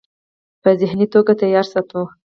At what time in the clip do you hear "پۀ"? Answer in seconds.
0.61-0.69